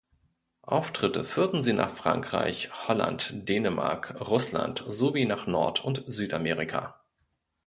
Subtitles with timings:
[0.63, 6.99] Auftritte führten sie nach Frankreich, Holland, Dänemark, Russland sowie nach Nord- und Südamerika.